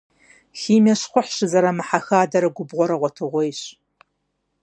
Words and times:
Химие 0.59 0.95
щхъухь 0.99 1.31
щызэрамыхьэ 1.35 1.99
хадэрэ 2.05 2.49
губгъуэрэ 2.55 2.95
гъуэтыгъуейщ. 3.01 3.61